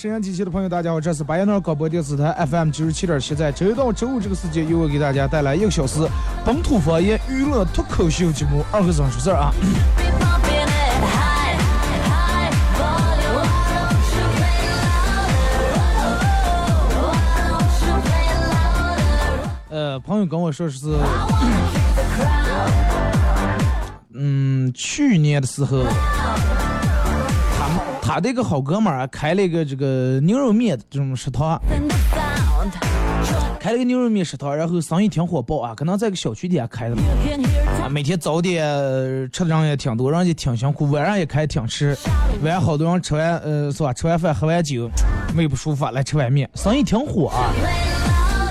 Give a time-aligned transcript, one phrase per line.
[0.00, 6.08] 沈阳机器的朋友，大家好，这是白彦淖尔广播电视台 FM 九十七点七，在周一到周五这个时间，由我给大家带来一个小时
[6.42, 9.52] 本土方言娱乐脱口秀节目《二和尚说事儿》啊。
[19.68, 20.98] 呃，朋友跟我说是，
[24.14, 25.84] 嗯，去年的时候，
[28.12, 31.62] 他的一个好哥们儿啊，开了一个这个牛肉面的这种食堂，
[33.60, 37.02] 开了个牛肉面食堂，然后生意挺火爆啊，可能在个小区底下开的吧。
[37.02, 38.66] You can hear 啊，每天早点
[39.30, 41.96] 吃的人也挺多，人也挺辛苦，晚上也开挺吃，
[42.42, 44.90] 晚上好多人吃完呃是吧，吃完饭喝完酒，
[45.36, 47.54] 胃不舒服来吃碗面，生意挺火啊。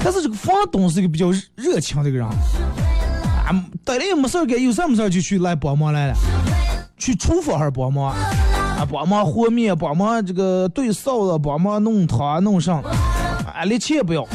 [0.02, 2.34] 但是这个房东是一个比较热情的一个人，啊，
[3.84, 6.14] 逮了也没事儿干，有事儿没事儿就去来帮忙来了，
[6.98, 8.16] 去厨房还是帮忙，
[8.86, 14.26] 帮忙和面，帮忙这个对臊子，帮忙弄汤弄上，啊，连钱也不要。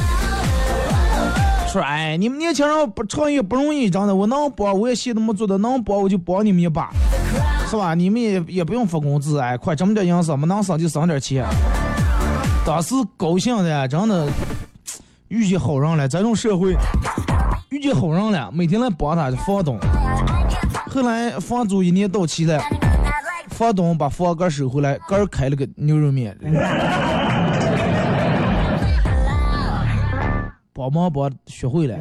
[1.71, 6.89] 说哎，你们年轻人不创业不容易，真的，我能帮我也寻思么做的，能帮我就帮你们一把，
[7.69, 7.93] 是吧？
[7.93, 11.45] 你们也也不用发工资，哎，快这么点营生嘛，能省就省点钱。
[12.65, 14.27] 当时高兴的，真的
[15.27, 16.73] 遇见好人了，这种社会
[17.69, 19.77] 遇见好人了，每天来帮他房东。
[20.89, 22.57] 后来房租一年到期了，
[23.55, 26.37] 房东把房根收回来，哥儿开了个牛肉面。
[30.73, 31.97] 帮忙帮学会了，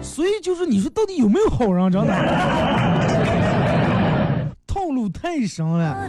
[0.00, 1.90] 所以就是你说到底有没有好人？
[1.90, 2.14] 真的，
[4.64, 6.08] 套路太深了。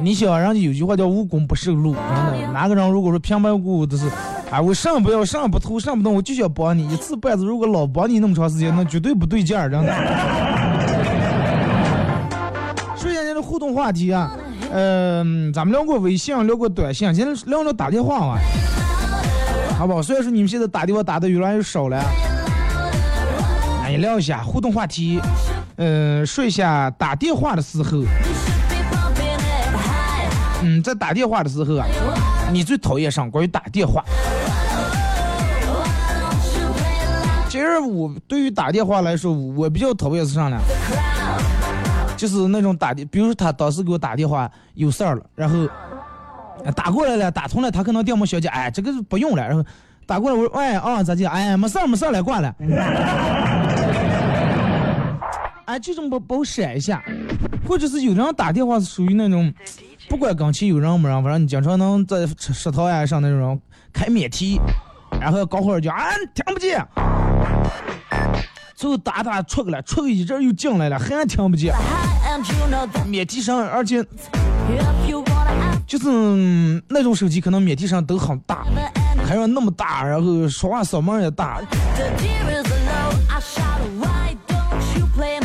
[0.00, 1.96] 你想，人家有句话叫“无功不受禄”，
[2.30, 4.08] 真的，哪个人如果说平白无故的是，
[4.50, 9.92] 啊，我上不要上不偷上不动，我就想帮你一次半次，如果老帮你那么长时间，那绝对不对劲儿，真的。
[12.96, 14.32] 说一下今天的互动话题啊，
[14.72, 18.38] 嗯、咱们聊过微信，聊过短信，今天聊聊打电话吧，
[19.78, 20.02] 好不好？
[20.02, 22.02] 虽然说你们现在打电话打的越来越少了，
[23.84, 25.20] 哎，聊一下互动话题，
[25.76, 28.02] 嗯、说一下打电话的时候。
[30.60, 31.86] 嗯，在打电话的时候啊，
[32.50, 34.02] 你最讨厌上关于打电话。
[37.48, 40.58] 其实我对于打电话来说，我比较讨厌是啥呢？
[42.16, 45.66] 就是那种打的，比如说他当时给我打电话有事儿了，然后
[46.74, 49.64] 打过来了，打通了，他可能电话小姐，哎，这个不用了，然后
[50.04, 51.24] 打过来我说，喂啊，咋地？
[51.24, 52.54] 哎，没事儿没事儿了，挂了。
[55.66, 57.02] 哎，就这么把把我闪一下，
[57.66, 59.54] 或者是有人打电话是属于那种，
[60.08, 63.60] 不管跟前有人没人，反正你经常能在食堂呀上那种
[63.92, 64.60] 开免提，
[65.20, 66.84] 然后搞会儿就啊听不见，
[68.74, 71.74] 最后打打出去了，出去一阵又进来了，还听不见，
[73.06, 74.04] 免提声，而且
[75.86, 78.64] 就是、嗯那种手机可能免提声都很大，
[79.26, 81.60] 还要那么大，然后说话嗓门也大，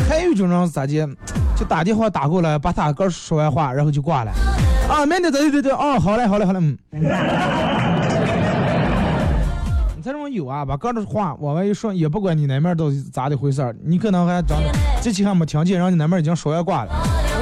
[0.08, 1.10] 还有一种人是咋的，
[1.56, 4.32] 就打电话打过来，把他刚说完话，然后就挂了。
[4.88, 6.60] 啊，明天对对对，哦，好嘞好嘞好嘞，
[6.92, 7.93] 嗯。
[10.14, 14.72] 你这种有啊，把刚的话往外一说，也不管你那面到底咋的回事儿，你可能还真的
[15.02, 16.92] 这期还没听见，然后你那面已经说完挂了，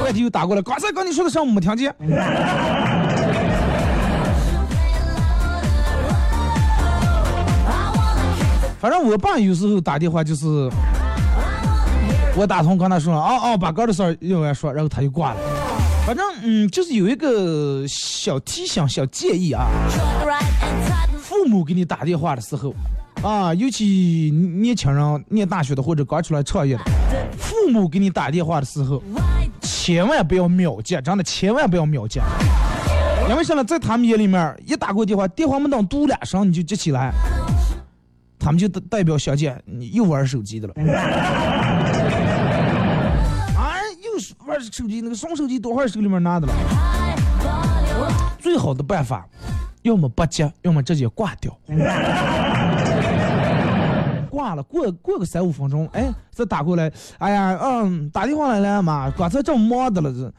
[0.02, 1.94] 外地又打过来，刚才跟你说的上午没听见。
[8.80, 10.46] 反正我爸有时候打电话就是，
[12.34, 15.36] 我打通跟他说，哦哦，把哥的事儿又来说，然后他就挂了。
[16.06, 19.66] 反正嗯，就是有一个小提醒、小建议啊。
[21.22, 22.74] 父母给你打电话的时候，
[23.22, 24.30] 啊，尤其
[24.60, 26.82] 年轻人、念大学的或者刚出来创业的，
[27.38, 29.00] 父母给你打电话的时候，
[29.60, 32.20] 千万不要秒接，真的千万不要秒接。
[33.30, 33.62] 因为啥呢？
[33.62, 37.12] 在他们眼里面，一打过电话，电话没等嘟两声你就接起来，
[38.36, 40.74] 他们就代表小姐你又玩手机的了。
[43.56, 44.10] 啊，又
[44.44, 46.52] 玩手机，那个双手机多会儿手里面拿的了。
[48.40, 49.24] 最好的办法，
[49.82, 51.56] 要么不接，要么直接挂掉。
[54.30, 60.32] 挂了，过过个三五分钟，哎，再打过来，哎呀，嗯，打电话来了嘛，刚才正忙的了这。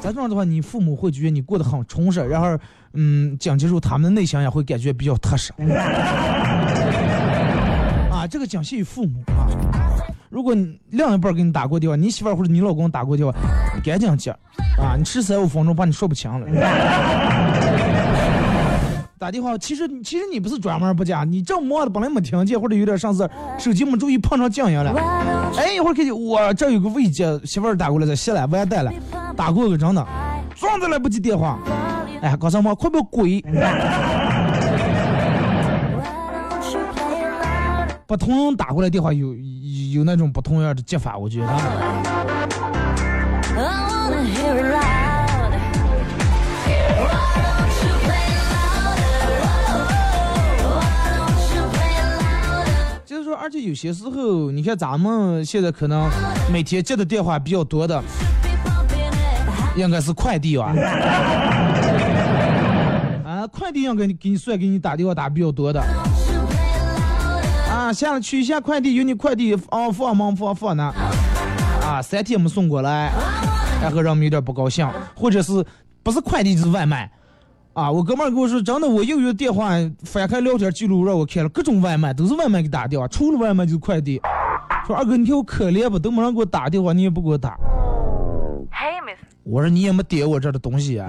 [0.00, 2.58] 咱 这样的话，你父母会觉得你过得很充实，然后，
[2.94, 5.52] 嗯，讲清楚他们的内心也会感觉比较踏实。
[8.10, 9.46] 啊，这个讲信于父母啊。
[10.30, 10.54] 如果
[10.90, 13.34] 另一半给你打过电话，你媳妇或者你老公打过电话，
[13.82, 14.30] 赶紧接
[14.78, 14.94] 啊！
[14.96, 16.46] 你迟三五分钟，把你说不清了。
[19.18, 23.28] 打电话，其实其实你不是专门不接，你正忙的本来没听见，或者有点上事，
[23.58, 24.94] 手机没注意碰上静音了。
[25.56, 28.92] 哎，一会儿看见我这有个未接，媳妇儿打过来的，谢了，完蛋了，
[29.34, 30.06] 打过个真的，
[30.54, 31.58] 撞的来不接电话。
[32.20, 32.74] 哎，搞什么？
[32.74, 33.42] 快不鬼！
[38.06, 39.34] 不同打过来电话有
[39.92, 41.46] 有那种不同样的接法，我觉得。
[53.04, 56.08] 就是说，而且有些时候，你看咱们现在可能
[56.52, 58.02] 每天接的电话比较多的，
[59.76, 60.74] 应该是快递吧？
[63.24, 65.82] 啊，快递应该给你算给你打电话打比较多的。
[67.92, 70.92] 下了取一下快递，有你快递哦，放忙放放呢？
[71.82, 73.12] 啊，三天没送过来，
[73.82, 75.64] 然后让我们有点不高兴，或者是
[76.02, 77.10] 不是快递就是外卖？
[77.72, 79.70] 啊，我哥们儿跟我说，真的，我又有电话
[80.04, 84.20] 翻开聊天记录让我看了，各种外卖都是外卖给打电话，除了外卖就是快递。
[84.86, 85.98] 说二哥，你看我可怜不？
[85.98, 87.56] 都没人给我打电话，你也不给我打。
[89.44, 91.08] 我说你也没点我这的东西啊。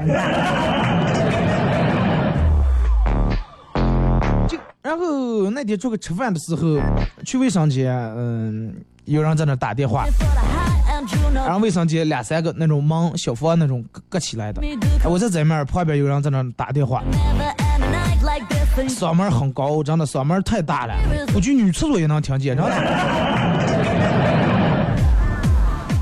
[4.81, 6.79] 然后那天出去吃饭的时候，
[7.25, 8.73] 去卫生间，嗯，
[9.05, 10.05] 有人在那打电话。
[11.33, 14.61] 然后卫生间两三个那种门小房那种隔起来的，
[15.05, 17.03] 我在这面旁边有人在那打电话，
[18.87, 20.93] 嗓门很高，真的嗓门太大了，
[21.33, 22.71] 我去女厕所也能听见，真的。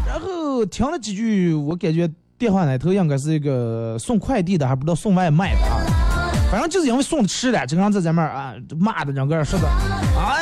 [0.07, 5.76] 然后听了几句，我感觉电话那头应该是一个送快递的，还不知道送外卖的啊，
[6.50, 10.38] 反正就是因为送的迟了，经常在咱们啊骂的整个说的啊。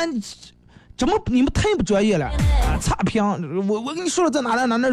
[0.96, 2.32] 怎么你们太不专业了啊！
[2.80, 3.22] 差评，
[3.68, 4.88] 我我跟你说了在哪哪哪那，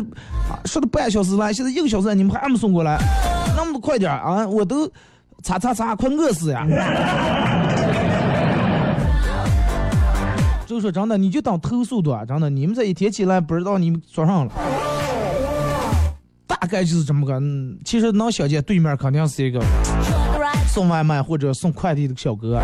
[0.66, 3.00] 说的半小时了，现在一个小时你们还没送过来，
[3.56, 4.46] 那么快点啊！
[4.46, 4.86] 我都
[5.44, 6.68] 擦擦擦，快饿死呀！
[10.68, 14.52] 就说真的，你就当投诉多，真的，你们这一天起来不知道你们做上了，
[16.46, 17.42] 大概就是这么个。
[17.86, 19.62] 其实能想见对面肯定是一个
[20.74, 22.60] 送外卖或者送快递的小哥，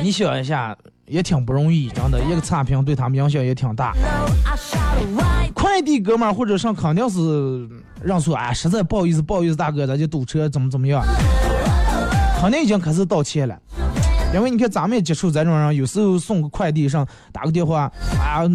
[0.00, 0.76] 你想一下。
[1.04, 3.92] 也挺不容易，真的，一个差评对他们影响也挺大。
[5.52, 7.68] 快递哥们儿或者上肯定是
[8.02, 11.04] 让说啊，实在不好意思，不好意思，大哥，咱就堵车，怎么怎么样？
[12.40, 13.58] 肯定已经开始道歉了，
[14.32, 18.48] 因为你看咱们也接触这种人，有时候送个快递上打个电话啊，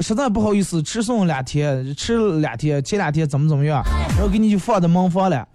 [0.00, 3.80] 实在不好意思，迟送两天，迟两天，前两天怎么怎么样，
[4.16, 5.46] 然后给你就放在门房了。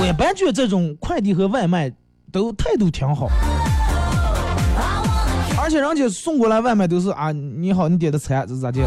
[0.00, 1.92] 我一般觉得这种快递和外卖
[2.32, 3.28] 都态度挺好。
[5.62, 8.82] 而且人家送过来外卖都是啊，你好，你点的餐这咋的？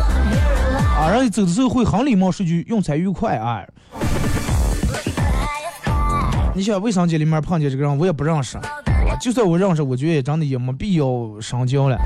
[0.98, 3.62] 啊，人家走的时候会很礼貌说句用餐愉快啊。
[6.56, 8.58] 你想卫生间里面碰见这个人，我也不认识，
[9.22, 11.06] 就算我认识，我觉得也真的也没必要
[11.40, 11.98] 深交了，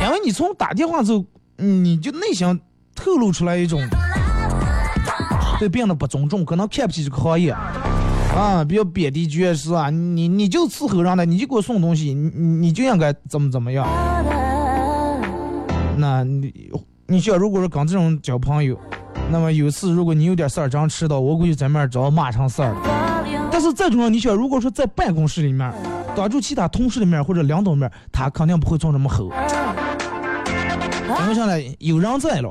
[0.00, 1.24] 因为你从打电话之后，
[1.56, 2.60] 你就内心
[2.96, 3.80] 透露出来一种
[5.60, 7.54] 对别人的不尊重，可能看不起这个行业。
[8.34, 9.90] 啊，比较贬低爵士啊！
[9.90, 12.30] 你你就伺候上的，你就给我送东西，你
[12.66, 13.86] 你就应该怎么怎么样？
[15.96, 16.52] 那你
[17.06, 18.76] 你想，如果是跟这种交朋友，
[19.30, 22.74] 那么有次如果你有点事儿，样迟到，我估计在面找骂成事儿。
[23.52, 25.72] 但是这种人，你想，如果说在办公室里面，
[26.16, 29.30] 当住其他同事的面或者领导面，他肯定不会这么吼。
[31.22, 31.56] 因为啥呢？
[31.78, 32.50] 有人在了，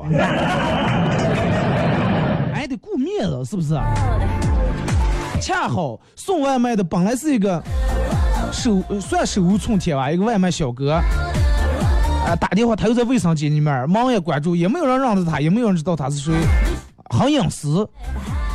[2.54, 3.78] 还 得顾面子，是不是？
[5.40, 7.62] 恰好送外卖的本来是一个
[8.52, 16.32] 手算手无寸铁吧，一个外卖小哥，啊，打电话他又在卫生间里面，忙也关注，也没有人认识他，也没有人知道他是谁，
[17.10, 17.88] 很隐私。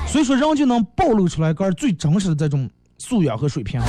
[0.08, 2.68] 所以说，人就能暴露出来个最真实的这种
[2.98, 3.80] 素养和水平。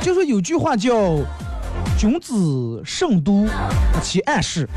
[0.00, 1.16] 就说有句话叫
[1.98, 3.46] “君子慎独，
[3.92, 4.68] 不其暗室”。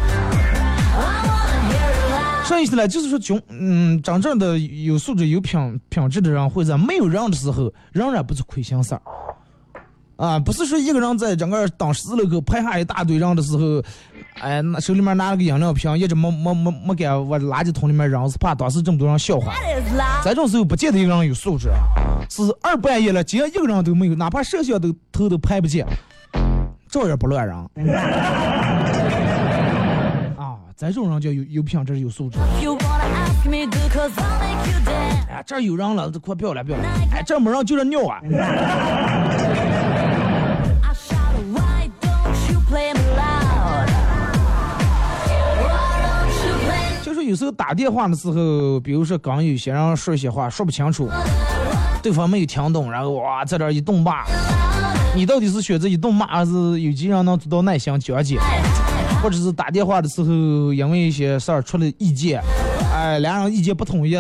[2.48, 2.88] 啥意思呢？
[2.88, 9.02] 就是说，穷嗯，真正的有素质、有品品质的人，会在没有人的时候，仍然不是亏心事儿。
[10.16, 13.84] 啊，不是说一个人在整个当十字路口排下一大堆人的时候，
[14.40, 19.54] 哎，那手里面拿了个饮料瓶，一直没没没没敢往垃圾桶里面扔，是怕当时这么多人笑话。
[20.24, 21.70] 这种时候不见得一个人有素质，
[22.30, 25.86] 是二半夜了，竟然一个人都没有，哪怕摄像都头都拍不见，
[26.90, 27.70] 照样不乱扔。
[30.80, 32.38] 啊，这种人叫有有品这是、有素质。
[35.28, 36.84] 哎，这儿有人了，快不要了，不要了！
[37.14, 38.22] 哎，这没人就这尿啊！
[47.02, 51.10] 就是有时候打电话的时候，比如说刚有些人说一些话说不清楚，
[52.04, 54.26] 对方没有听懂，然后哇在这一顿骂，
[55.16, 58.38] 你到底是选择一顿骂，还是有几人能做到耐心讲解？
[59.22, 60.28] 或者是打电话的时候
[60.74, 62.42] 因为一些事儿出了意见，
[62.94, 64.18] 哎，两人意见不统一，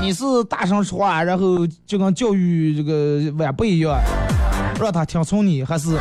[0.00, 3.98] 你是大声说话，然后就跟教育这个晚辈一样，
[4.80, 5.98] 让他听从你，还是？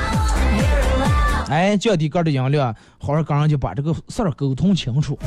[1.50, 5.18] 哎，降低个的音量，好好跟人家把这个事儿沟通清楚。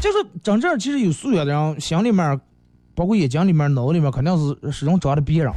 [0.00, 2.38] 就是真正其实有素养的人，心里面，
[2.94, 5.52] 包括眼睛里面、脑里面，肯定是始终装着别人，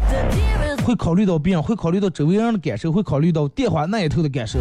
[0.87, 4.57] 会考虑到别人，会考虑到周围人的感受，会考虑到电话那一头的感受。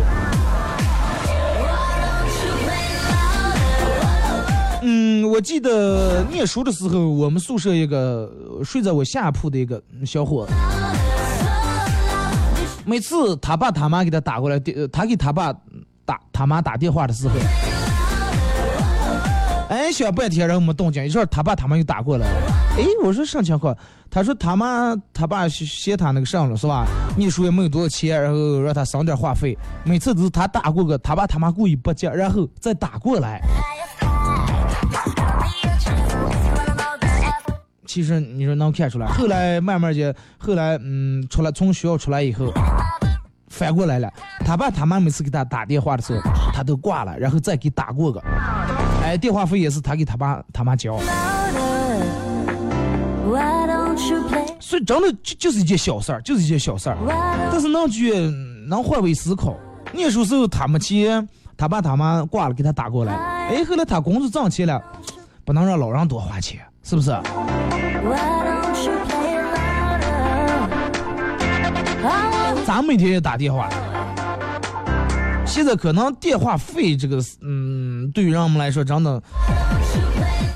[4.83, 8.29] 嗯，我记得念书的时候，我们宿舍一个
[8.65, 10.49] 睡在我下铺的一个小伙。
[12.85, 15.55] 每次他爸他妈给他打过来电，他给他爸
[16.05, 17.35] 打他妈打电话的时候，
[19.69, 22.56] 哎，想半天然后没动静，一会儿他爸他妈又打过来了。
[22.79, 23.77] 哎，我说啥情况？
[24.11, 26.87] 他说他妈他爸嫌他那个上了是吧？
[27.17, 29.57] 你说也没有多少钱，然后让他省点话费。
[29.85, 33.41] 每次都是他打过个，他爸他妈故意不接，然后再打过来。
[37.87, 42.53] 其实你说能看出来，后来慢慢的，后来嗯，出来从学校出来以后，
[43.49, 44.13] 反过来了。
[44.45, 46.21] 他爸他妈每次给他打电话的时候，
[46.53, 48.23] 他都挂了，然后再给打过个，
[49.03, 50.99] 哎，电话费也是他给他爸他妈交。
[54.77, 56.99] 所以真的就就是一件小事儿，就是一件小事儿。
[57.51, 58.13] 但是能去
[58.69, 59.57] 能换位思考，
[59.91, 63.15] 念书时候他没钱，他爸他妈挂了给他打过来，
[63.49, 64.79] 哎，后来他工资挣钱了，
[65.47, 67.11] 不能让老人多花钱，是不是？
[72.67, 73.71] 咱每天也打电话，
[75.47, 79.23] 现在可能电话费这个，嗯，对于人们来说真的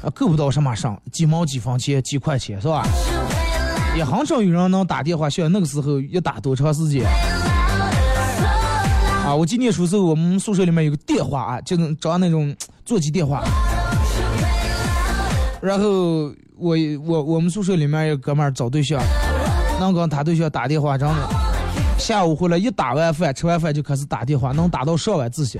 [0.03, 2.87] 啊够不到什么上，几毛几分钱几块钱是吧？
[3.97, 7.05] 也很少有人能打电话，像那个时候一打多长时间？
[9.25, 12.55] 啊，我今年书时候，我们宿舍里面有个电话啊，就能装那种
[12.85, 13.43] 座机电话，
[15.61, 16.33] 然后。
[16.63, 19.03] 我我我们宿舍里面有哥们儿找对象，
[19.81, 21.15] 能跟他对象打电话，真的，
[21.97, 25.59] 下午回来一打完饭，吃完饭就开始打电话，能打到上晚自习，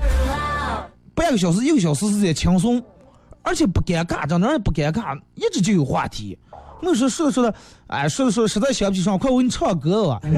[1.15, 2.79] 半个小时一个小时时间轻松，
[3.41, 6.37] 而且不尴尬，真的不尴尬，一直就有话题。
[6.81, 7.53] 我说说着说着，
[7.87, 10.19] 哎，说着说着实在想不起上，快我给你唱歌吧。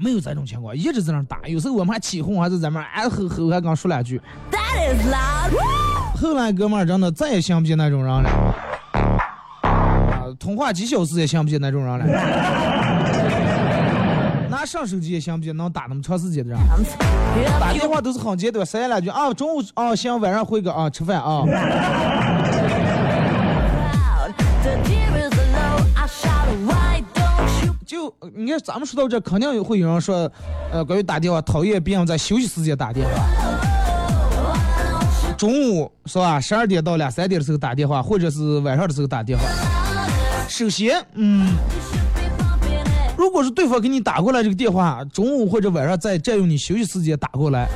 [0.00, 4.20] 没有这种情况，一直在那打，有时候我们还起哄，还是在那哎吼吼，还刚说两句。
[6.20, 8.28] 后来哥们儿真的再也想不起那种人了，
[9.62, 12.04] 啊，通话几小时也想不起那种人了，
[14.48, 16.58] 拿上手机也想不起能打那么长时间的人，
[17.60, 21.44] 打电话都是很简短，三言两句啊，中午啊行，晚上回个啊吃饭啊。
[27.88, 30.30] 就你看咱们说到这，肯定会有人说，
[30.70, 33.12] 呃，关于打电话讨厌别人在休息时间打电话。
[35.38, 36.38] 中午是吧？
[36.38, 39.44] 十二点到两三点的时候打电话，或者是晚上的时候打电话。
[40.50, 41.56] 首先，嗯，
[43.16, 47.68] 如果是对方给你打过来这个电话，中午或者晚上在占用你休息时间打过来，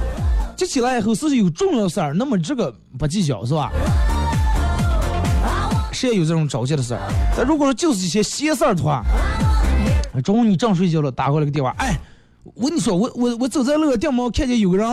[0.55, 3.73] 接起来以后是有重要事儿，那么这个不计较是吧？
[5.91, 7.01] 谁也有这种着急的事儿。
[7.35, 9.03] 但如果说就是一些闲事儿的话，
[10.21, 11.99] 中午你正睡觉了，打过来个电话，哎。
[12.55, 14.85] 我跟你说，我我我走在路上，没看见有个人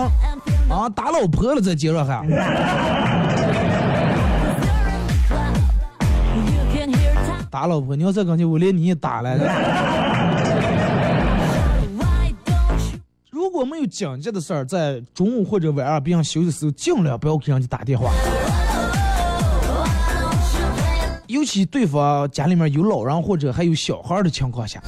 [0.69, 2.23] 啊打老婆了，在街上还。
[7.49, 9.35] 打老婆，你要再刚劲，我连你也打了。
[13.31, 18.11] 如果没有紧急的事儿，在中午或者晚上别人休息的时候，尽量不要给人家打电话。
[21.29, 24.81] 尤其对方家里面有老人或者还有小孩的情况下，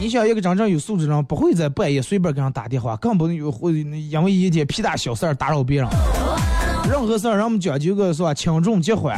[0.00, 3.34] 你想一个真正有素质的人，不会在半夜随便给人打电话，更不会
[3.74, 5.90] 因为一点屁大小事儿打扰别人。
[6.88, 9.12] 任何事儿，让我们讲究个是吧，轻重结合，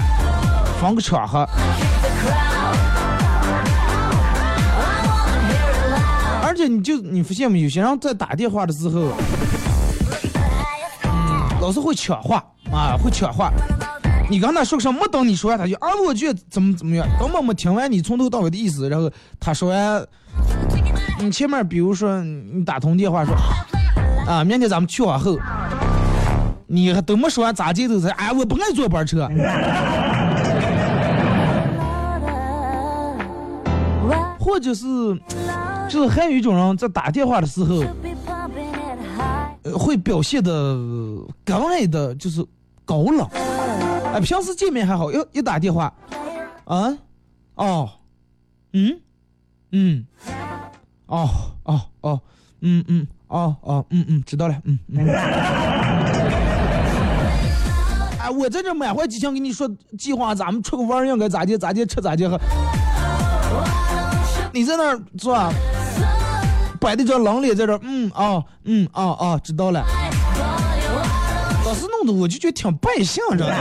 [0.81, 1.49] 分个场合。
[6.43, 7.61] 而且你就你发现没？
[7.61, 9.13] 有些人在打电话的时候，
[11.05, 13.53] 嗯老是会抢话啊，会抢话。
[14.29, 18.89] 你跟他说个什么，没等你说完，他就啊，我觉怎么怎么样，根本没听完你从头到尾的意思。
[18.89, 20.05] 然后他说完，
[21.21, 23.35] 你前面比如说你打通电话说
[24.27, 25.39] 啊，明天咱们去往后，
[26.67, 29.29] 你还都没说完咋接都是哎，我不爱坐班车。
[34.39, 34.87] 或者是
[35.89, 37.83] 就是还有一种人在打电话的时候，
[39.63, 40.51] 呃会表现的
[41.45, 42.45] 格外的，就是
[42.87, 43.29] 高冷。
[44.15, 45.93] 哎，平时见面还好，一一打电话，
[46.65, 46.97] 啊，
[47.57, 47.91] 哦，
[48.73, 48.99] 嗯，
[49.73, 50.07] 嗯，
[51.07, 51.29] 哦
[51.65, 52.21] 哦哦，
[52.61, 55.07] 嗯嗯，哦哦，嗯嗯，知道了，嗯嗯。
[58.19, 62.41] 哎，我在这满怀激情跟你说计划，咱们出个弯儿应该咋地咋地吃咋地喝。
[64.53, 65.53] 你在那儿是吧？
[66.81, 69.85] 摆的这冷脸在这，嗯啊、嗯啊啊，知道了。
[71.83, 73.55] 弄得我就觉得挺败兴，知道吗？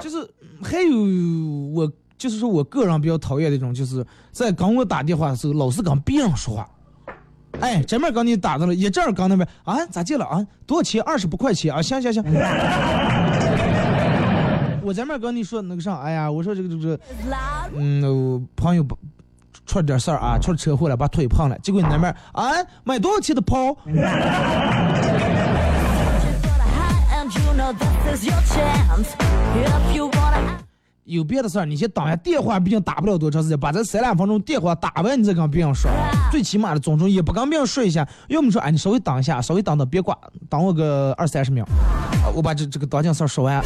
[0.00, 0.28] 就是
[0.62, 0.96] 还有
[1.72, 6.68] 我就是说我个人比较讨厌的一种，就是在跟我打电话的时候，老是跟别人说话。
[7.60, 10.44] 哎，这面跟你打的了，一阵儿跟那边啊，咋接了啊？
[10.66, 11.00] 多少钱？
[11.02, 11.80] 二十不块钱啊？
[11.80, 12.22] 行行行。
[14.84, 17.70] 我前面跟你说那个啥，哎呀，我说这个这个，It's loud.
[17.74, 18.94] 嗯，朋友不
[19.64, 21.58] 出了点事儿啊，出了车祸了，把腿碰了。
[21.60, 22.50] 结果你那边啊，
[22.84, 24.02] 买多少钱的包？For the
[26.68, 29.08] high and you know this is your chance.
[29.56, 30.58] If you wanna
[31.04, 35.90] 有别的事儿，你先等下电话，毕竟打不了多长时间，把这三两分钟电话打完，你再跟别人说。
[36.30, 38.06] 最起码的尊重，也不跟别人说一下。
[38.28, 40.14] 要么说，哎，你稍微等一下，稍微等等，别挂，
[40.50, 41.64] 等我个二三十秒，
[42.22, 43.64] 啊我把这这个当件事儿说完。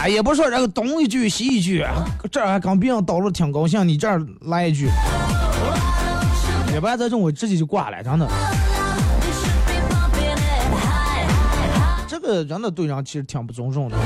[0.00, 1.84] 哎，也不说这个东一句西一句，
[2.30, 4.88] 这儿还跟别人叨唠挺高兴，你这儿来一句，
[6.74, 8.28] 要不然这种我直接就挂了，真的。
[12.06, 13.96] 这个真的对人其实挺不尊重的。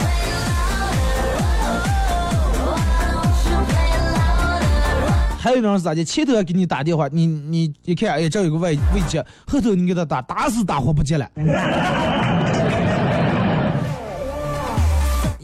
[5.38, 6.05] 还有一种是咋的？
[6.05, 11.26] 前头还给你打电话，你你一看，哎，这有个外未接，后头你给他打，打死打活不接了。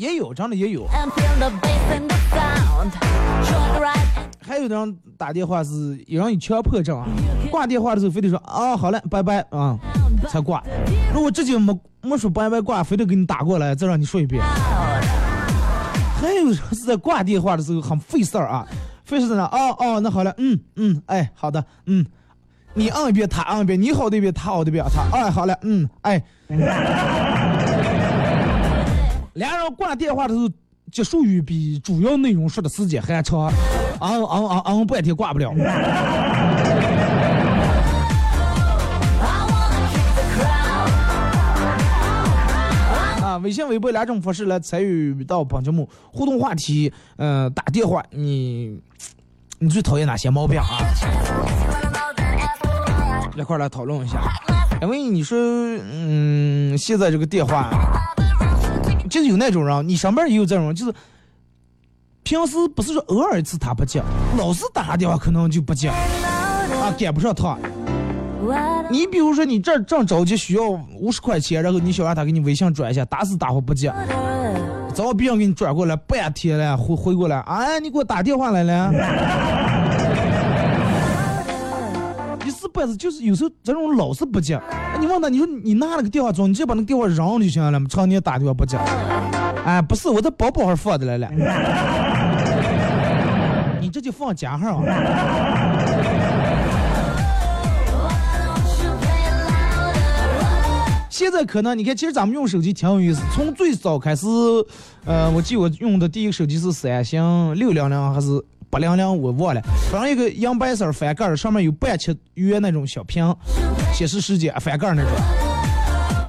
[0.07, 0.87] 也有，真的也有。
[4.41, 7.07] 还有的人打电话是有人有强迫症啊，
[7.51, 9.77] 挂电话的时候非得说啊好了，拜拜啊
[10.29, 10.63] 才挂。
[11.13, 14.41] 如果直接没没说拜拜挂，非得给你打过来，再让你说一遍。
[16.21, 18.65] 还有人是在挂电话的时候很费事儿啊，
[19.05, 22.07] 费事在哪哦哦，那好了，嗯嗯，哎好的，嗯，
[22.75, 26.23] 你按一遍他按一遍，你好的一遍他好的一遍，他哎好了，嗯哎。
[29.37, 30.49] 俩人挂电话的时候，
[30.91, 33.53] 结束语比主要内容说的时间还长，
[34.01, 35.51] 昂昂昂昂半天挂不了。
[43.23, 46.91] 啊，微信、微博两种方式来参与到本节目互动话题。
[47.17, 48.81] 呃，打电话，你
[49.59, 50.79] 你最讨厌哪些毛病啊？
[53.37, 54.19] 一块来讨论一下。
[54.81, 57.71] 因为你说，嗯，现在这个电话，
[59.09, 60.93] 就是有那种人，你上班也有这种人，就是
[62.23, 64.03] 平时不是说偶尔一次他不接，
[64.37, 67.57] 老是打他电话可能就不接，啊，赶不上他。
[68.91, 70.69] 你比如说你这正着急需要
[71.01, 73.93] 五十块钱，然后你想让他给你微信转一下，打死打活不接，
[74.95, 78.93] 早别人给你转过来，半天了回回过来，哎，你给我打电话来了。
[82.77, 84.61] 一时半次就是有时候这种老是不接，
[85.01, 88.77] 你问他，你说你拿了个电话中，你直接把那个电话扔了就行了嘛，常年打电话不接。
[89.65, 91.27] 哎，不是，我在包包上放的来了。
[93.81, 94.85] 你这就放家号啊。
[101.09, 103.23] 现在可能你看，其实咱们用手机挺有意思。
[103.33, 104.27] 从最早开始，
[105.07, 108.29] 呃，我记得我用的第一个手机是三星六零零还是
[108.77, 113.35] 八零零我忘了，反正一个洋白色翻盖，上面有半切圆那种小屏，
[113.95, 115.13] 显示时间翻盖那种。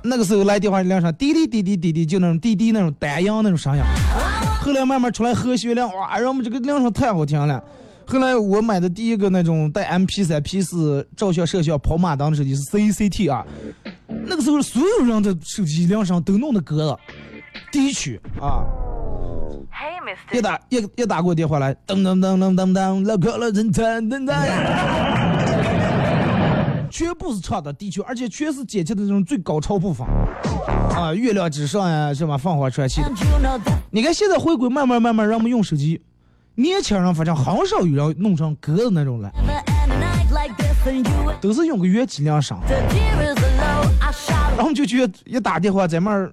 [0.02, 3.84] 那个时候来电话铃声滴滴滴滴滴滴，就那种滴滴那种单音那种声音。
[4.62, 7.62] 后来慢慢出来和弦铃，哇，让我们这个铃声太好听了。
[8.06, 13.46] 后来我买的第一个那种带 MP 三、P 四照相、摄像、跑马灯的手机是 CCT 啊。
[14.08, 17.00] 那个时候所有人的手机铃声都弄的歌了，
[17.74, 18.64] 第一曲啊。
[20.32, 24.34] 一打一一打过电话来，噔噔噔噔噔噔，老可了人噔噔噔，
[26.90, 30.08] 全部 是唱的地球，而且全是剪辑的这种最高潮部分
[30.96, 33.02] 啊，月亮之上呀，什么凤凰传奇。
[33.92, 36.02] 你看现在回归，慢慢慢慢，让我们用手机，
[36.56, 39.32] 年轻人反正很少有人弄成歌的那种了，
[41.42, 42.58] 都是用个乐器铃声，
[44.56, 46.32] 然后就觉得一打电话在那儿。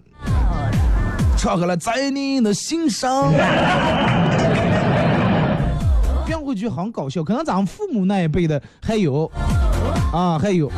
[1.45, 3.31] 唱开了，在你的心上。
[6.25, 9.31] 别人会觉得很搞笑，可能咱们父母那一辈的还有，
[10.11, 10.73] 啊还有。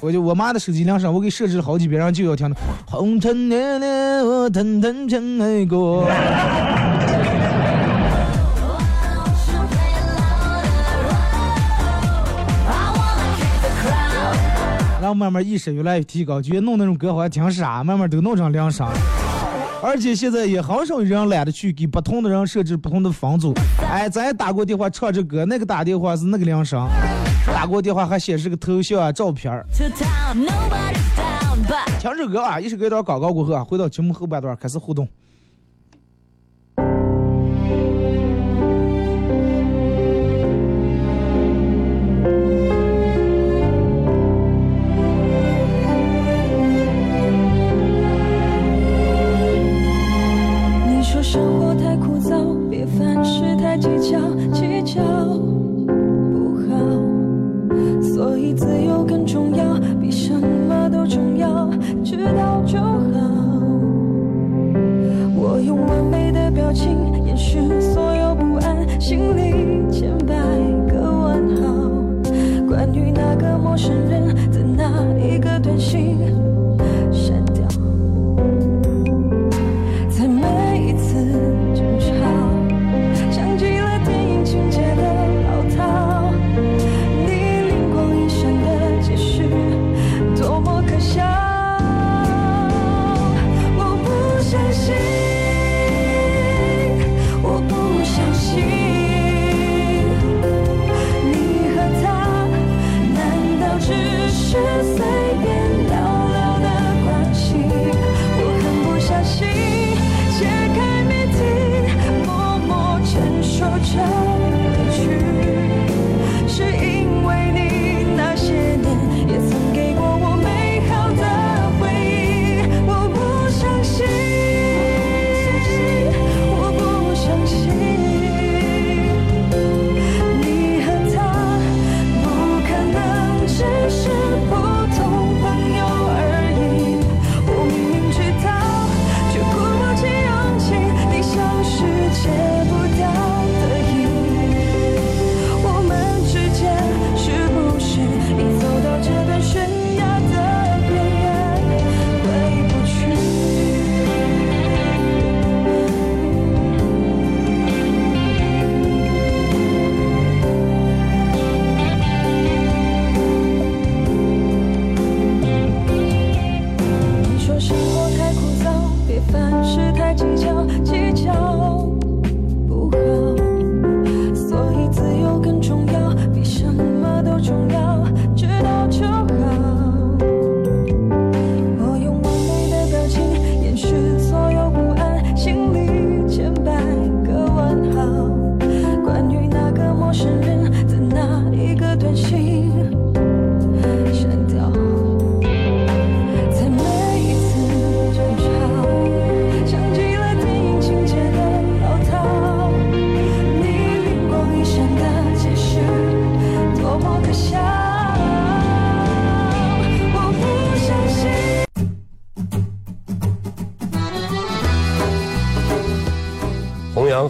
[0.00, 2.56] 我就我妈的手机铃声，我给设置了好几遍，然后就要听的。
[2.86, 6.06] 红尘恋恋，我腾腾真爱过。
[15.10, 18.88] 后慢慢意识越来越提高，觉得弄那种歌好像挺傻，慢慢都弄成铃声。
[19.82, 23.54] 而且现在也很少有人懒得去给不同的人设置不同的分组。
[23.90, 26.86] 哎，咱也打过电话唱着歌，那个打电话是那个铃声，
[27.46, 29.66] 打过电话还显示个头像啊、照片儿。
[31.98, 35.08] 听这歌啊，一首歌一段广告过后啊，回到节目后半段开始互动。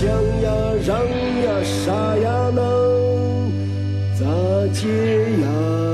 [0.00, 0.50] 想呀，
[0.86, 2.50] 让呀啥呀？
[2.54, 3.52] 能
[4.18, 4.24] 咋
[4.72, 4.88] 接
[5.42, 5.89] 呀？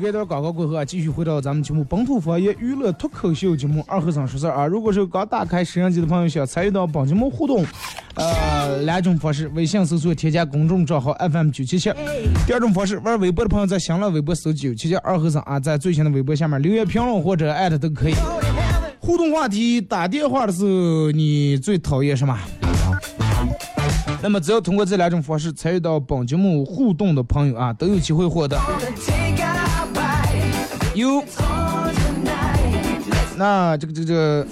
[0.00, 4.66] 这段广告过后啊，继续回到咱们节目本土方言娱乐脱口秀节目二和尚说事儿啊。
[4.66, 7.64] 如果是刚打开摄像机的朋友，想参与到本节目互动，
[8.14, 11.92] 呃，两种方式：微信搜索添加公众账号 FM 九七七；
[12.46, 18.14] 第二种方式，玩微博的朋友在新浪微博搜九七七二和尚啊，在最新的微博下面留言评论或者艾特都可以。
[18.98, 22.36] 互动话题：打电话的时候你最讨厌什么？
[24.22, 28.58] 那么只要通过这两种方式参与到本节目互动的朋友啊，都有机会获得
[33.36, 34.46] 那这个这个这个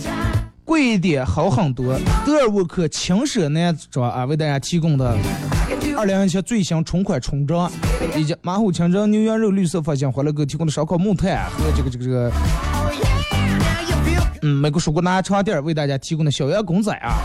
[0.64, 5.16] 贵一点好很多，德尔沃克轻奢男装啊，为大家提供的
[5.96, 7.70] 二零一七最新春款春装，
[8.16, 12.32] 以及马虎清蒸牛羊肉绿色发型欢乐哥提供的烧烤木炭和这个这个这个
[14.42, 17.18] 嗯美国蔬果拿茶店为大家提供的小羊公仔啊。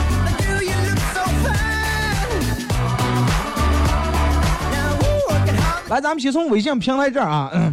[5.89, 7.71] 来，咱们先从微信平台这儿啊，嗯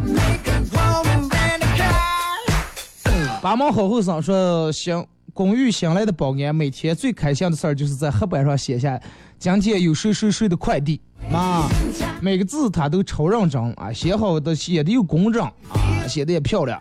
[3.41, 9.01] 八毛好后生说，新公寓新来的保安每天最开心的事儿就是在黑板上写下
[9.39, 11.01] 今天有谁谁谁的快递，
[11.33, 11.67] 啊，
[12.21, 16.79] 每个字他都超认真啊，写好的写的又工整啊，写的也漂亮。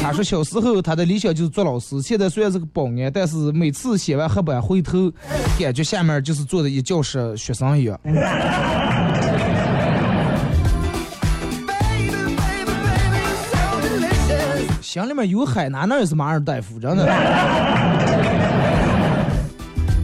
[0.00, 5.12] 他说小时候他的理想就是做老师，现在虽然是个保安，但是每次写完黑板回头，
[5.60, 7.96] 感觉下面就是坐的一教室学生一样。
[14.92, 17.06] 心里面有海南那也是马尔代夫，真的。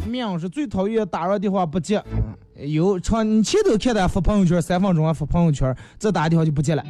[0.08, 2.02] 命是最讨厌打完电话不接，
[2.56, 6.82] 有长你前头看他发朋友圈三分钟啊发朋友圈，再打电话就不接了。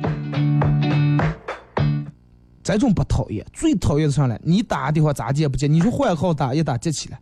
[2.62, 5.66] 这种不讨厌，最讨厌的上来，你打电话咋接不接？
[5.66, 7.18] 你说换号打一打接起来。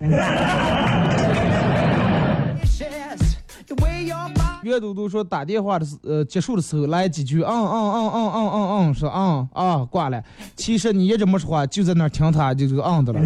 [4.66, 10.22] Your body 岳嘟嘟说打电话的时呃结束的时候来几句，嗯嗯嗯嗯嗯嗯嗯，说嗯啊挂了。
[10.56, 13.20] 其实你一直没说话，就在那儿听他就这个嗯的了。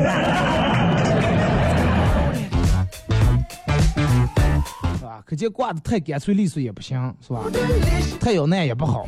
[4.98, 5.22] 是吧？
[5.24, 7.40] 可见挂的太干脆利索也不行，是吧？
[8.20, 9.06] 太有难也不好。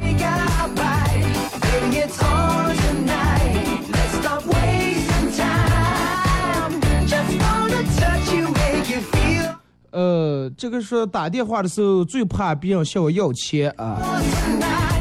[9.93, 13.99] 呃，这个说打电话的时候最怕别人向我要钱啊，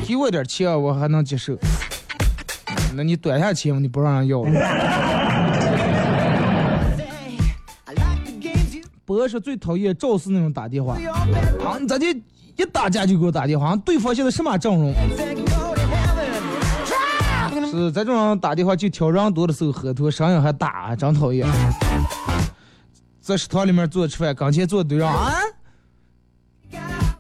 [0.06, 1.58] 给我点钱我还能接受。
[2.94, 4.52] 那你短下钱你不让人要了。
[9.06, 10.96] 博是最讨厌赵四那种打电话。
[11.64, 12.06] 啊，你咋的？
[12.58, 14.94] 一打架就给我打电话，对方现在什么阵容？
[17.72, 21.48] 是在这种打电话就挑人多的时候喝多，声音还大，真讨厌。
[23.22, 25.32] 在食堂里面坐着吃饭，跟前坐的对让啊，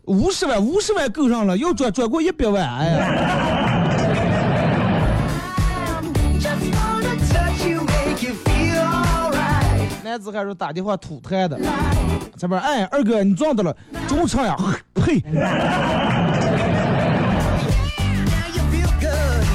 [0.05, 2.97] 五十万，五十万够上了，要转转过一百万，哎呀.
[10.03, 11.57] 男子还说打电话吐痰的，
[12.35, 13.73] 这边哎，二哥你撞到了，
[14.09, 14.57] 中场呀，
[14.93, 15.39] 呸，Now
[18.53, 19.45] you feel good.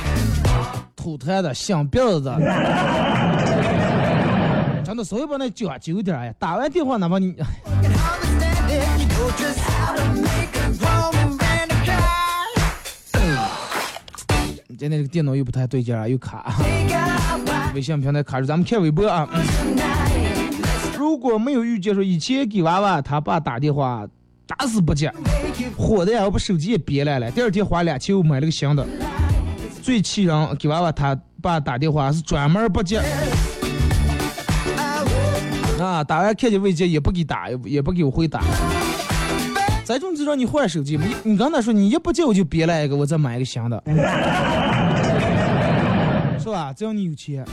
[0.94, 2.38] 吐痰的，想辫子的。
[4.96, 6.34] 的，稍微把那讲究点哎呀！
[6.38, 7.34] 打完电话哪怕你，
[14.78, 16.54] 今天这个电脑又不太对劲儿啊，又卡。
[17.74, 19.28] 微信平台卡住，咱们看微博啊。
[20.98, 24.06] 如果没有遇见说以前给娃娃他爸打电话，
[24.46, 25.12] 打死不接，
[25.76, 27.30] 火的呀，我把手机也别来了。
[27.30, 28.86] 第二天花两千我买了个新的。
[29.82, 33.00] 最气人，给娃娃他爸打电话是专门不接，
[35.86, 38.42] 啊，打完看见未接也不给打，也不给我回打。
[39.84, 43.80] 这种就让你换手机，你你刚才说你一不接我就别来一个，我再买一个新的，
[46.40, 46.72] 是吧？
[46.72, 47.46] 只要你有钱。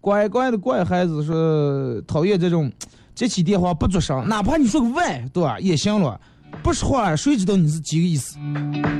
[0.00, 2.70] 乖乖的乖孩子说讨厌这种
[3.14, 5.58] 接起电话不做声，哪怕你说个喂，对吧？
[5.58, 6.20] 也行了。
[6.62, 8.36] 不说话，谁知道你是几个意思？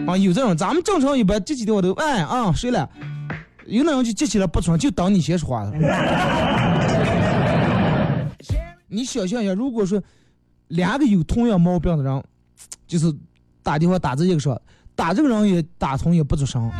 [0.06, 2.88] 啊，有这种，咱们正常一般接起电话都喂啊，谁了？
[3.66, 5.72] 有那种就接起来不说，就当你先说话了。
[8.88, 10.00] 你想象一下，如果说
[10.68, 12.22] 两个有同样毛病的人，
[12.86, 13.12] 就是
[13.62, 14.60] 打电话打这一个说，
[14.94, 16.70] 打这个人也打通也不做声，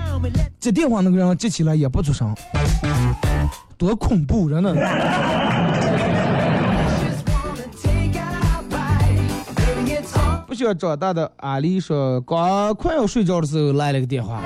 [0.60, 2.34] 接电话那个人接起来也不做声，
[3.76, 4.74] 多恐怖，真的。
[10.46, 14.40] 不需要长大的阿丽说，刚快要睡觉的时候来了个电话。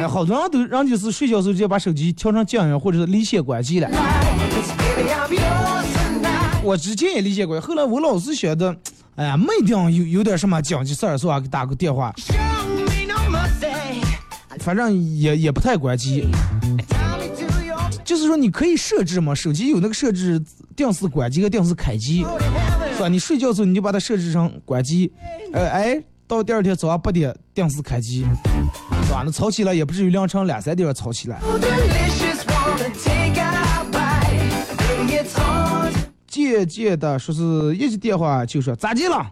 [0.00, 3.88] 哎，好多人都人就是睡觉时候直接把手机调成静音或者是离线关机了。
[6.62, 8.74] 我之前也离线过，后来我老是觉得，
[9.16, 11.40] 哎呀，没定有有点什么紧急事儿是吧？
[11.40, 12.12] 给打个电话，
[14.60, 16.26] 反正也也不太关机。
[18.04, 20.40] 就是说你可以设置嘛，手机有那个设置
[20.76, 22.24] 定时关机和定时开机，
[22.94, 23.08] 是吧？
[23.08, 25.12] 你睡觉时候你就把它设置成关机，
[25.52, 28.26] 呃，哎，到第二天早上八点定时开机，
[29.12, 29.22] 吧？
[29.24, 31.38] 那吵起来也不至于凌晨两三点吵起来。
[36.26, 39.30] 渐渐的说是一接电话就说咋接了？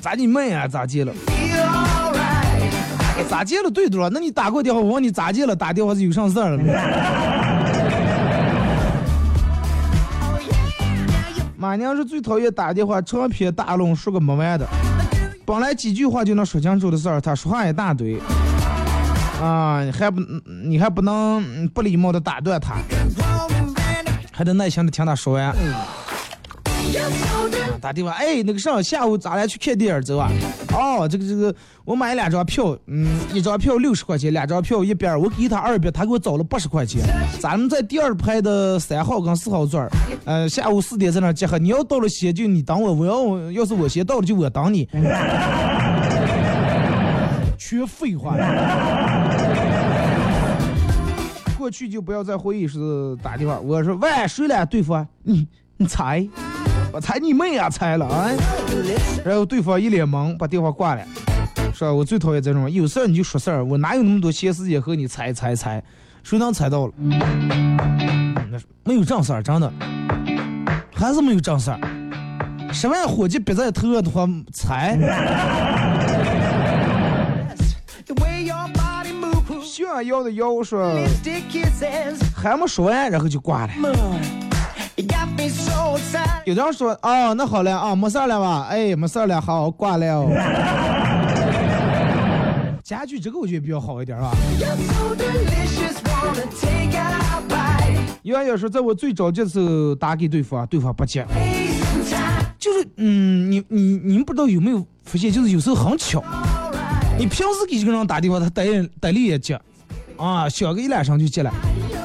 [0.00, 0.66] 咋你妹啊？
[0.66, 1.12] 咋接了？
[3.28, 3.70] 咋接了？
[3.70, 4.10] 对多了。
[4.10, 5.54] 那你打过电话，我问你咋接了？
[5.54, 6.62] 打电话是有啥事儿了？
[11.56, 14.66] 马娘是最讨厌打电话长篇大论说个没完的，
[15.50, 18.16] 本来几句话就能说清楚的事儿，他说话一大堆，
[19.42, 20.20] 啊，还不
[20.64, 22.76] 你还不能不礼貌的打断他，
[24.30, 25.52] 还得耐心的听他说完。
[25.60, 25.74] 嗯
[27.80, 30.30] 打电话，哎，那个啥，下午咱俩去看电影走啊？
[30.72, 37.02] 哦，这个这个，我买两张票，嗯，一张票六十块钱，两张票一边，我给他二边，他给我找了八十块钱。
[37.40, 39.90] 咱们在第二排的三号跟四号座儿，
[40.24, 41.58] 呃，下午四点在那集合。
[41.58, 44.86] 你要到了先就你等我，我要要是我先到了就我等你。
[47.58, 48.36] 全废话。
[51.58, 52.78] 过去就不要在会议室
[53.22, 53.60] 打电话。
[53.60, 54.64] 我说喂，谁来？
[54.64, 56.26] 对付你，你猜。
[56.92, 57.70] 我猜你妹啊！
[57.70, 58.30] 猜了啊！
[59.24, 61.02] 然后对方一脸懵，把电话挂了。
[61.72, 61.92] 是吧？
[61.92, 65.82] 我最讨厌这种，有事儿你就说事儿，我哪有那么多闲时间和你猜猜猜？
[66.22, 66.92] 谁能猜到了？
[66.98, 69.72] 那没有正事儿，真的，
[70.92, 71.78] 还是没有正事儿。
[72.72, 74.98] 十万伙计别在头的话，猜。
[79.62, 80.92] 炫耀的妖说
[82.34, 83.72] 还没说完，然后就挂了。
[86.44, 88.66] 有人说哦，那好了啊，没事了吧？
[88.70, 90.26] 哎，没事了，好挂了。
[92.82, 94.32] 家具这个我觉得比较好一点啊。
[98.22, 101.24] 有人说，在我最着急的时候打给对方，对方不接。
[102.58, 106.22] 就是嗯，你你你们不知道有没有发现，就是有时候很巧，
[107.18, 109.58] 你平时给一个人打电话，他得得力也接，
[110.16, 111.52] 啊，响个一两声就接了。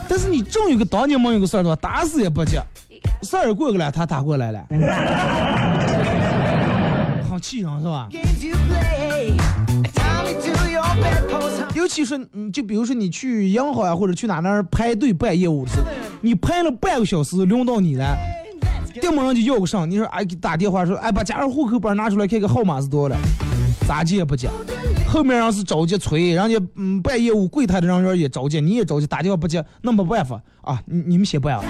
[0.08, 2.62] 但是你正有个当年没有个事儿的话，打死也不接。
[3.26, 4.66] 事儿过去了，他打过来了，
[7.28, 8.08] 好气人是吧？
[11.74, 15.86] 尤其是你就比如说你去银行啊，或者去哪那儿排队办业务的时候，
[16.22, 18.18] 你排了半个小时，轮到你了，
[19.02, 23.22] 电马上就要个上，你说哎给打电话说哎把家人户口本拿出来看看号码是多少了，
[23.88, 24.50] 咋接也不接，
[25.06, 30.42] 后面人是着急催，人家嗯办业务柜台的人员也着急，你也着急，打电话不接，那没办法。
[30.62, 31.64] 啊，你你们先办啊。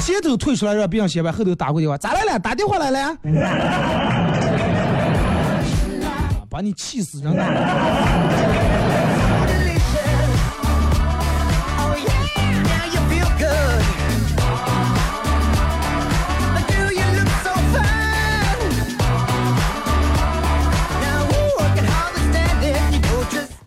[0.00, 2.38] 前头退出来让别人先办，后头打过电话，咋来了？
[2.38, 3.16] 打电话来了，
[6.50, 7.42] 把你气死人了。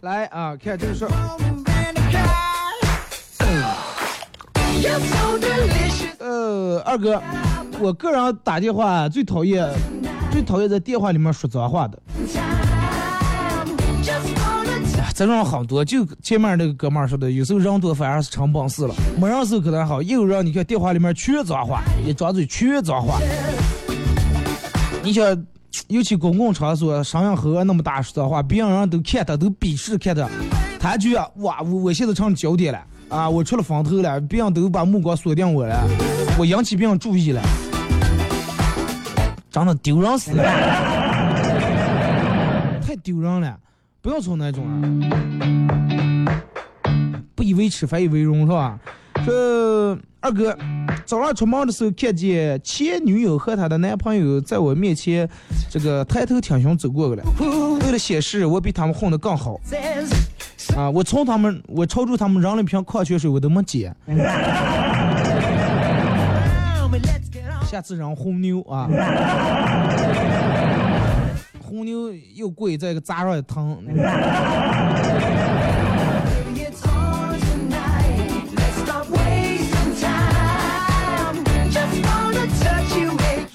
[0.02, 1.10] 来啊，看这个说。
[6.20, 7.22] 呃，二哥，
[7.80, 9.68] 我个人打电话最讨厌，
[10.32, 12.00] 最讨厌在电话里面说脏话的。
[15.14, 18.94] 这种好多，就前面那个哥们儿说的，有时候人多反而是成本事了。
[19.20, 23.20] 没人时候可能好，有人你看电话里面全脏话，一张嘴全脏话。
[25.02, 25.46] 你想，
[25.88, 30.30] 尤其公共场所，声音吼那么大说脏话，别人都看他，都鄙视看他，
[30.80, 32.80] 他就要哇，我我现在成焦点了。
[33.10, 33.30] 啊！
[33.30, 35.88] 我出了风头了，别人都把目光锁定我了，
[36.38, 37.42] 我引起别人注意了。
[39.50, 40.44] 真的丢人死了，
[42.86, 43.58] 太丢人了，
[44.02, 44.82] 不要从那种啊，
[47.34, 48.78] 不以为耻反以为荣是吧？
[49.26, 50.56] 说二哥，
[51.06, 55.28] 早上出门的时候看见前女友和她的男朋友在我面前，
[55.70, 57.24] 这个抬头挺胸走过去了。
[57.86, 59.60] 为了显示我比他们混得更好
[60.78, 63.92] 啊，我从他们，我抽出他们扔了一瓶矿泉水，我都没接。
[67.66, 68.88] 下次扔红牛啊，
[71.64, 73.84] 红牛又贵，再个砸上也疼。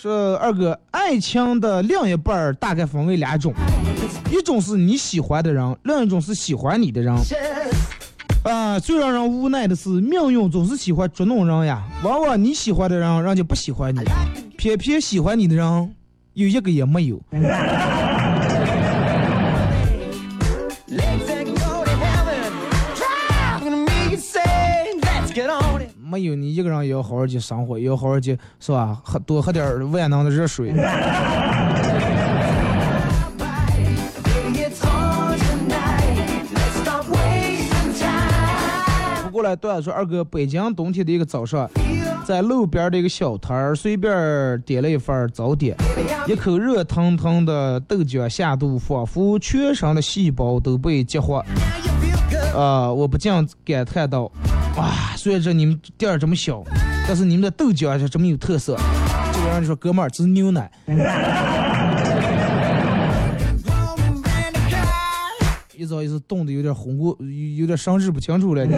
[0.02, 3.54] 说二哥，爱情的另一半大概分为两种，
[4.32, 7.14] 一种是你喜欢的人，另一种是喜欢你的人。
[8.42, 11.84] 啊，最让人无奈的是，命运总是喜欢捉弄人呀。
[12.02, 14.00] 往往你喜欢的人，人家不喜欢你；
[14.58, 15.94] 偏偏喜欢你的人，
[16.32, 17.20] 有一个也没有。
[26.22, 29.00] 有你一个人也要好好去生活，也要好好去，是吧？
[29.04, 30.72] 喝多喝点万能的热水。
[39.24, 41.68] 不过来段子说，二哥，北京冬天的一个早上，
[42.24, 45.74] 在路边的一个小摊儿，随便点了一份早点，
[46.26, 51.42] 一口热腾腾的豆浆下肚，仿佛全身的细胞都被激活。
[52.54, 53.32] 啊我不禁
[53.64, 54.30] 感叹道
[54.76, 56.62] 哇虽然说你们店儿这么小
[57.06, 58.76] 但是你们的豆角还是这么有特色
[59.32, 60.70] 这个人就说哥们儿这是牛奶。
[65.74, 68.72] 一早一直冻得有点红过有有点伤势不清楚了你。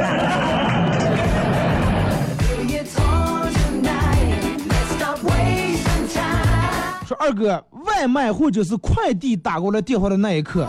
[7.06, 10.66] 说二哥外卖或者是快递打过来电话的那一刻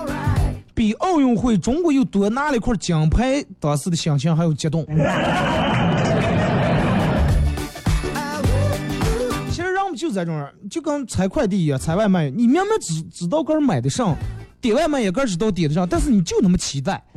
[0.76, 4.86] 比奥运会中国又多拿了一块金牌，当时的心情还有激动。
[9.49, 14.13] 其实人们就在这种，就跟拆快递一样，拆外卖，你明明知知道个儿买的上，
[14.59, 17.01] 点外卖也个儿知道点的上，但是你就那么期待，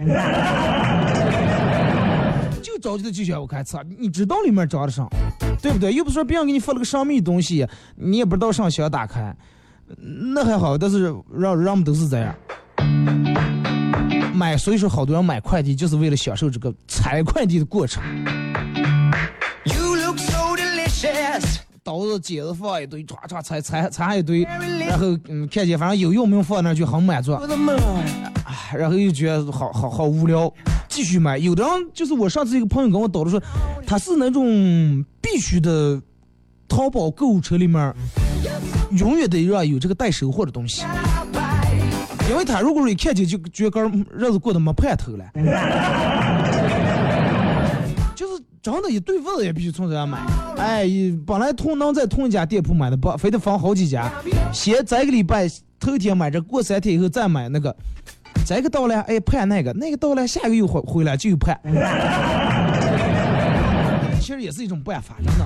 [2.63, 5.09] 就着急的就想我开吃，你知道里面装的上，
[5.61, 5.93] 对不对？
[5.93, 9.37] 又不是说别人给你发了个神秘东西，你也不知道上想打开，
[10.33, 12.33] 那还好，但是让让我们都是这样。
[14.39, 18.03] 买，所以说好多人买快递就是为了享受这个拆快递的过程。
[19.65, 21.59] You look so delicious.
[21.83, 27.33] 刀子、剪子放一堆，唰唰裁裁裁一堆，然后嗯，看见反正有用没用放那就很满足
[28.77, 30.53] 然后又觉得好好好无聊，
[30.89, 31.39] 继续买。
[31.39, 33.43] 有的人就是我上次一个朋友跟我叨的说，
[33.87, 36.01] 他是那种必须的，
[36.69, 37.95] 淘宝购物车里面
[38.91, 40.83] 永远得让有这个带收货的东西，
[42.29, 43.81] 因为他如果说一看见就觉得个
[44.13, 45.25] 日子过得没盼头了，
[48.15, 50.19] 就是真的一对份子也必须从这儿买。
[50.59, 50.87] 哎，
[51.27, 54.11] 本来同能在同一家店铺买的，不非得分好几家，
[54.53, 55.49] 先这个礼拜
[55.81, 57.75] 头天买着，过三天以后再买那个。
[58.47, 61.59] 这个到了，哎，盼那个，那个到了，下个月回回来就有盼。
[64.21, 65.45] 其实也是一种办法，真的。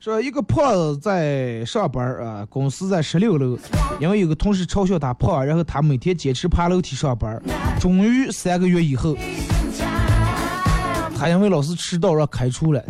[0.00, 3.58] 说一个胖子在上班啊，公司在十六楼，
[4.00, 7.40] 因为有个同事嘲笑他胖，然后他每天坚持爬楼梯上班，
[7.78, 9.16] 终于三个月以后，
[11.16, 12.82] 他因为老是迟到让开除了。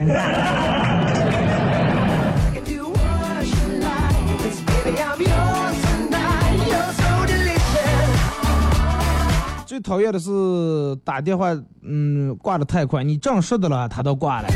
[9.79, 14.49] 最讨厌的是打电话，嗯，挂的太快，你正说的了，他都挂了。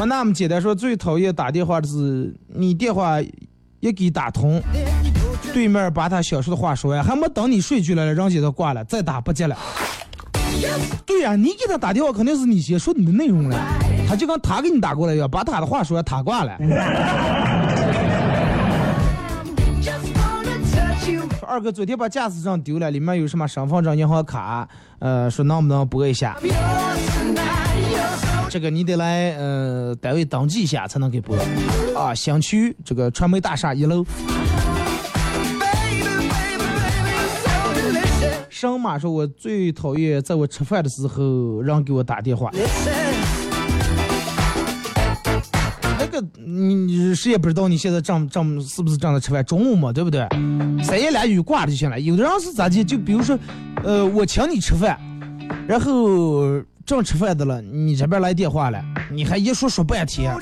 [0.00, 3.20] 没那么简单，说最讨厌打电话的是你电话
[3.78, 4.60] 一给打通，
[5.54, 9.56] 对面把他想说的话说完，还没等你睡去了，人家都挂了，再打不接了。
[11.06, 13.56] 对呀、你给他打电话肯定是你先说你的内容了，
[14.08, 16.58] 他就跟他给你打过来一样，把他的话说完，他挂了。
[21.50, 24.68] 二哥昨天把驾驶证丢了，里面有什么身份证、银行卡，
[25.00, 26.38] 呃，说能不能拨一下？
[28.48, 31.36] 这个你得来呃单位登记一下才能给拨。
[31.96, 34.06] 啊，新区这个传媒大厦一楼。
[38.48, 42.48] 神马说，我最讨厌在我吃饭的时候人给我打电话。
[46.10, 46.16] Listen.
[46.16, 50.26] 哎，个你你谁也不知道你现在正正是不是正在吃饭，中午嘛，对不对？
[50.82, 52.00] 三言两语挂着就行了。
[52.00, 52.82] 有的人是咋地？
[52.82, 53.38] 就比如说，
[53.84, 54.98] 呃，我请你吃饭，
[55.68, 60.34] 然后正吃饭的了，你这边来电话了，你还一说说半天，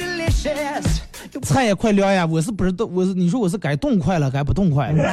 [1.42, 5.04] 菜也快凉呀，我是不知道，我是你说我是该动快了，该不动快了。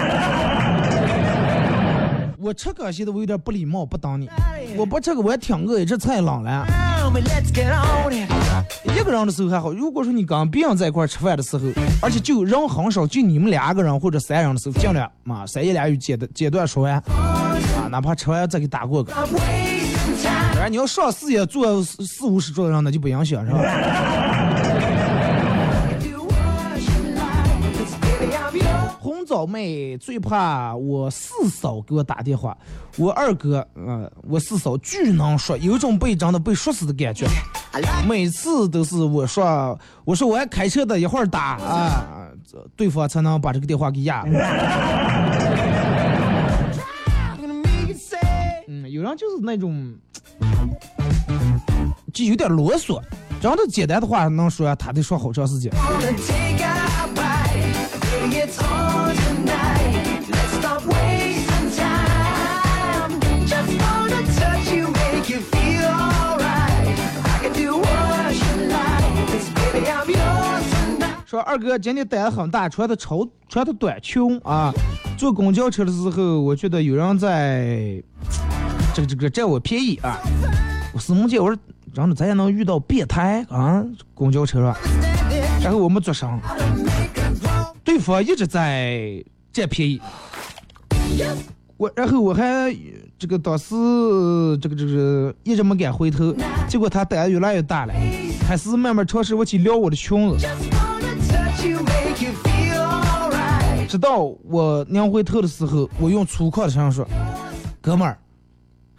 [2.40, 4.30] 我吃个现在我有点不礼貌，不当你。
[4.78, 6.68] 我不吃个我也挺饿，这菜冷了。
[8.94, 11.64] 一个人的时候还好，如果说你跟别人在一块吃饭的时候，
[12.02, 19.14] 而且就人很少，就你们两个人或者三人的时候，尽量嘛三言两语简的简短说完，啊，哪怕吃完再给打过个。
[20.58, 23.60] 然 你要上四也坐四四五十桌的人，那就不影响是吧？
[29.36, 32.58] 枣妹最怕我四嫂给我打电话，
[32.96, 37.28] 我二哥，呃，我四嫂巨能说，有一种被真的被说死的感觉。
[38.08, 44.24] 每次都是我说，我说我要开车的，一会儿打啊，这对方才能把这个电话给压。
[48.70, 49.94] 嗯，有人就是那种，
[52.14, 53.02] 就有点啰嗦，
[53.42, 55.70] 真的简单的话能说，他得说好长时间。
[71.36, 74.74] 说二哥今天胆子很大，穿的超穿的短裙啊，
[75.18, 78.02] 坐公交车的时候，我觉得有人在
[78.94, 80.18] 这个这个占我便宜啊。
[80.94, 81.62] 我司梦姐，我说
[81.94, 83.84] 真的，咱也能遇到变态啊，
[84.14, 84.74] 公交车上，
[85.62, 86.40] 然后我们坐上，
[87.84, 89.22] 对方一直在
[89.52, 90.00] 占便宜。
[91.76, 92.74] 我然后我还
[93.20, 93.76] 这个当时
[94.62, 96.34] 这个这个一直没敢回头，
[96.70, 97.94] 结果他胆子越来越大了，
[98.48, 100.48] 开始慢慢尝试我去撩我的裙子。
[103.88, 107.08] 直到我娘回头的时候，我用粗犷的声音说
[107.82, 108.18] ：“哥们儿，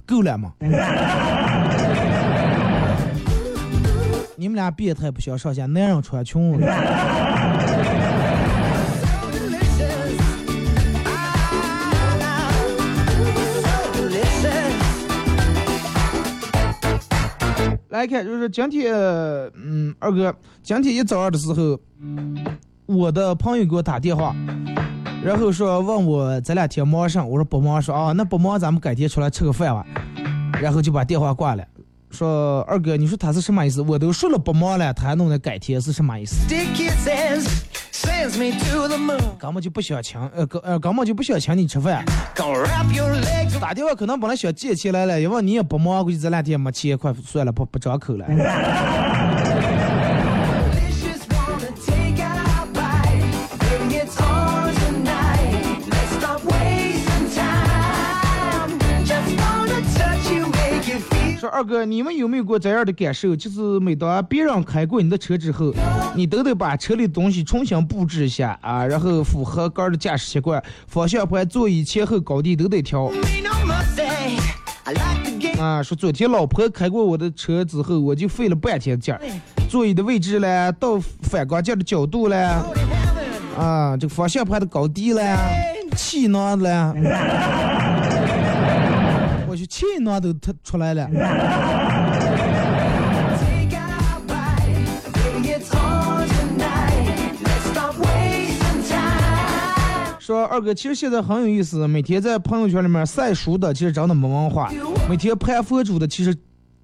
[0.07, 0.53] 够了吗？”
[4.39, 6.65] 你们俩变态不相上下，男人穿裙子。
[17.89, 18.93] 来看，就是今天，
[19.55, 21.81] 嗯，二哥，今天一早上的时候，
[22.87, 24.35] 我的朋友给我打电话，
[25.23, 29.85] 然后说问我这两天忙啥，我说不忙，说啊，那不忙，咱们改天出来吃个饭吧，
[30.61, 31.65] 然后就把电话挂了。
[32.11, 33.83] 说二哥，你说他是什么意思？
[33.83, 36.37] 我都说了不忙了，他还弄的改天是什么意思.
[39.39, 42.05] 根本就不想请，呃，根呃根本就不想请你吃饭。
[43.61, 48.25] 打电话可能本来想借钱来了，因为你也不忙，估计这两天没钱，快算了，不不张口了。
[61.47, 63.37] 说二哥，你们有没有过这样的感受？
[63.37, 65.73] 就是每当别人开过你的车之后，
[66.17, 73.13] 你都得把车里的东西重新布置一下啊，然后符合个人的驾驶习惯，方向盘、座椅前后高低都得调.
[75.61, 75.81] 啊。
[75.85, 79.21] 说昨天老婆开过我的车之后，我就费了半天劲儿，
[79.69, 82.37] 座椅的位置嘞，到反光镜的角度嘞，
[83.57, 85.37] 啊，这个方向盘的高低嘞，
[85.97, 86.71] 气囊嘞，
[89.57, 91.09] 我去气囊都他出来了。
[100.21, 104.69] 说二哥，其实现在很有意思，每天在朋友圈里面晒书的，其实真的没文化；
[105.09, 106.37] 每天拍佛珠的，其实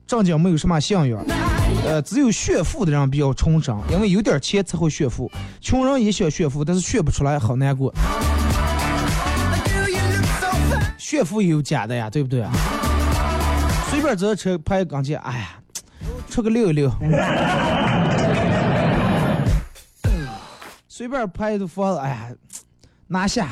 [0.07, 1.23] 正经没有什么信仰。
[1.85, 5.31] 呃，只有炫富的人比较崇尚，因为有点钱才会炫富。
[5.61, 7.93] 穷人也想炫富，但是炫不出来，好难过。
[11.13, 12.51] 炫富也有假的呀，对不对啊？
[13.91, 15.49] 随便坐车拍个钢琴，哎呀，
[16.27, 16.91] 出个溜一溜。
[20.89, 22.31] 随便拍一个房子，哎呀，
[23.09, 23.49] 拿下。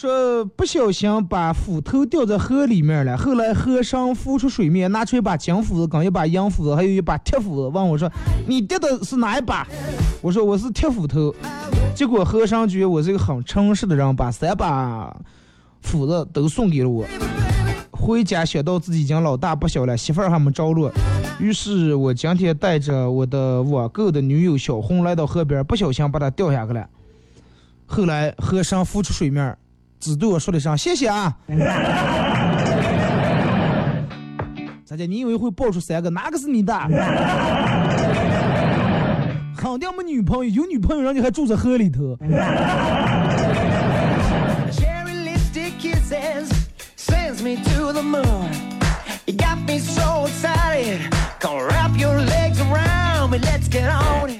[0.00, 8.08] 说不小心把斧头掉在河里面了，后来河上浮出水面，拿出一把金斧子、跟一把银斧子，还有一把铁斧子，问我说
[8.46, 9.66] ：“你跌的是哪一把？”
[10.22, 11.34] 我说：“我是铁斧头。”
[11.96, 15.12] 结果和尚觉得我是一个很诚实的人，把三把
[15.80, 17.04] 斧子都送给了我。
[17.90, 20.92] 回家想到自己已经老大不小了，媳妇儿还没着落，
[21.40, 26.88] 于是我今天带着我的网购的女友小红来到河边，不小心把她掉下去了。
[27.84, 29.58] 后来和尚浮出水面，
[30.00, 31.36] 只对我说了一声谢谢啊。
[34.84, 35.06] 咋的？
[35.06, 36.08] 你以为会爆出三个？
[36.10, 36.72] 哪个是你的？
[39.56, 42.16] 肯定没女朋友，有女朋友人家还住在河里头。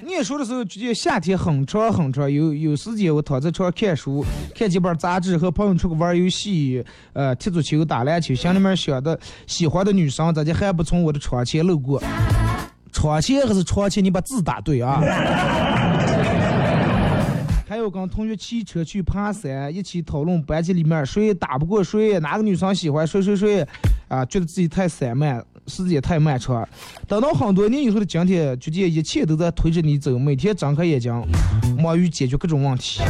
[0.05, 4.25] 念书的时候，觉得夏天很长很长，有有时间我躺在床上看书，
[4.55, 12.03] 看几本杂志，和朋友出去玩游戏，呃，踢足球、打篮球，心里面想的喜欢的女生，咋就还不从我的窗前路过？
[12.93, 14.03] 窗前还是窗前？
[14.03, 15.01] 你把字打对啊！
[17.69, 23.61] 还有跟同学骑车去爬山，一起讨论班级里面谁打不过谁，哪个女生喜欢谁谁谁，
[24.09, 26.67] 啊，觉得自己太散漫，时间太漫长。
[27.07, 31.13] 等到很多年以后的今天，觉得一切都在推着你走，每天睁开眼睛，
[31.79, 33.01] 忙于解决各种问题。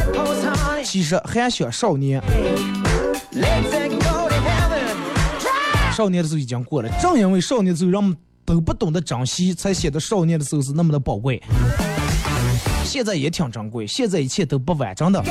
[0.85, 2.23] 其实还想少年，
[5.93, 11.43] 少年的时候已经过了，正因为少年的时候人们都不懂得珍惜，才显得少年的时候是那么的宝贵。
[12.85, 15.23] 现在也挺珍贵，现在一切都不完整的。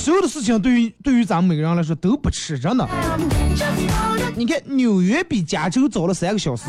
[0.00, 2.88] 所有的事情对于对于咱们每个人来说都不吃着呢。
[4.34, 6.64] 你看纽约比加州早了三个小时，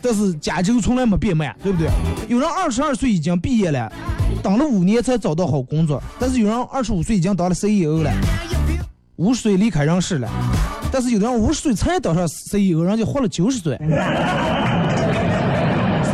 [0.00, 1.90] 但是加州从来没变慢，对不对？
[2.26, 3.92] 有人二十二岁已经毕业了，
[4.42, 8.10] 等了五年才找到好工作，但是有人二十五岁已经当了 CEO 了，
[9.16, 10.30] 五十岁离开人世了，
[10.90, 13.84] 但是有的人五十岁才当上 CEO，人家活了九十岁，是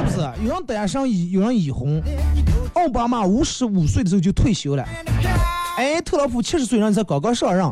[0.02, 0.18] 不是？
[0.44, 2.02] 有人单身，有人已婚。
[2.74, 4.86] 奥巴马五十五岁的时候就退休了，
[5.76, 7.64] 哎，特朗普七十岁人才刚刚上任。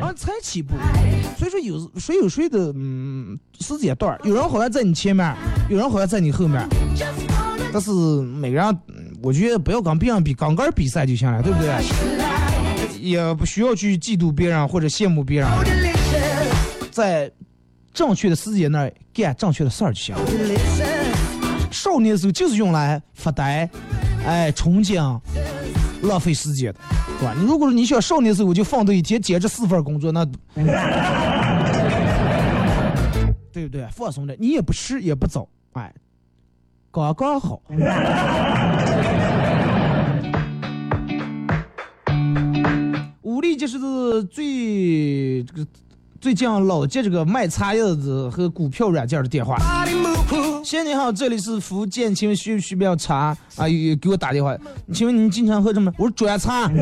[0.00, 0.74] 啊， 才起步，
[1.36, 5.34] 所以说有谁有谁的嗯时间段儿有人好像在你前面，
[5.68, 6.64] 有人好像在你后面
[7.72, 11.74] 但是每个人，嗯我觉得不要跟别人比，刚刚比赛就行了，对不对？
[13.00, 15.48] 也不需要去嫉妒别人或者羡慕别人，
[16.90, 17.30] 在
[17.92, 20.14] 正确的时间那儿干正确的事儿就行。
[20.16, 20.86] Listen.
[21.70, 23.68] 少年的时候就是用来发呆，
[24.26, 25.00] 哎，重庆，
[26.02, 26.78] 浪费时间的，
[27.18, 27.34] 对吧？
[27.38, 30.24] 你如果说你想少年的时候我就放到一天兼职四份工作，那
[33.52, 33.86] 对不对？
[33.90, 35.92] 放松的，你也不迟也不早，哎，
[36.90, 37.62] 刚刚好。
[43.22, 43.78] 武力就是
[44.24, 45.66] 最这个
[46.20, 49.56] 最近老接这个卖茶叶子和股票软件的电话。
[50.64, 53.68] 先生你好，这里是福建，请问需不需要茶啊？
[53.68, 54.56] 有给我打电话，
[54.92, 55.92] 请问您经常喝什么？
[55.96, 56.68] 我说专茶。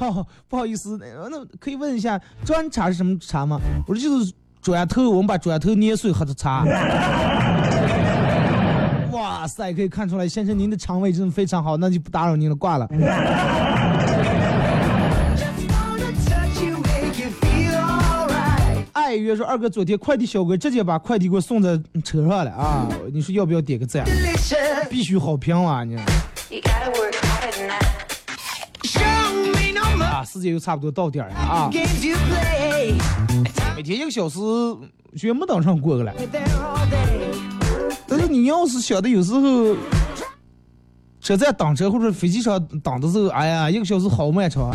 [0.00, 3.58] 哦，不好意思，那那可以问一下砖茶是什么茶吗？
[3.86, 4.30] 我说就是
[4.60, 6.62] 砖头，我们把砖头捏碎喝的茶。
[9.12, 12.86] 哇塞，可以看出来，先生您的肠胃真的非常好，那就不打扰您了，挂了。
[19.12, 22.88] 爱约说二哥，昨天快递小哥直接把快递给我送在车上了啊！
[23.12, 24.06] 你说要不要点个赞？
[24.88, 25.96] 必须好评啊你
[30.00, 31.68] 啊，时间又差不多到点了啊.
[33.76, 34.38] 每天一个小时，
[35.14, 36.14] 觉得没当上过个了。
[38.08, 39.76] 但是你要是晓得有时候
[41.20, 44.74] 车在等车或者飞机上等的时候，哎呀，一个小时好漫长。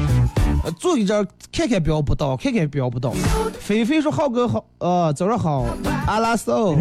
[0.64, 3.14] 呃，坐一阵儿看看表不到，看看表不到。
[3.60, 5.66] 菲菲说：“浩哥好，呃，早上好，
[6.06, 6.76] 阿拉索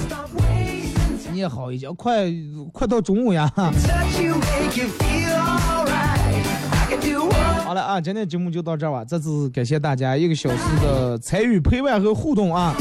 [0.00, 2.32] ，Stop wasting 你也好一觉，快
[2.72, 3.52] 快到中午呀。”
[7.64, 9.04] 好了啊，今天节目就到这儿吧。
[9.04, 12.74] 再次感谢大家一个小时的参与、陪伴和互动啊！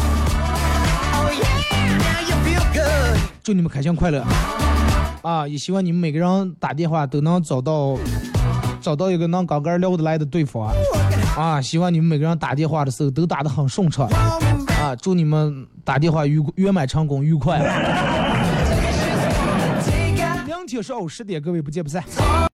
[3.41, 4.23] 祝你们开心快乐
[5.21, 5.47] 啊！
[5.47, 7.97] 也希望你们每个人打电话都能找到
[8.85, 10.73] 找到一个能刚刚聊得来的对方啊！
[11.35, 14.07] 啊，希望你们每个人打电话的时候都打得很顺畅
[14.79, 14.95] 啊！
[15.01, 17.57] 祝你们打电话愉圆满成功、愉快。
[20.45, 22.03] 两天上午十点，各位不见不散。